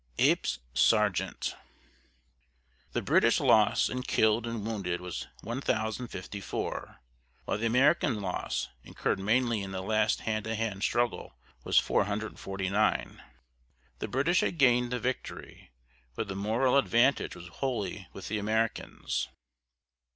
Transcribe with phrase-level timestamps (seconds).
[0.17, 1.55] EPES SARGENT.
[2.93, 6.99] The British loss in killed and wounded was 1054,
[7.45, 13.21] while the American loss, incurred mainly in the last hand to hand struggle, was 449.
[13.99, 15.69] The British had gained the victory,
[16.15, 19.29] but the moral advantage was wholly with the Americans.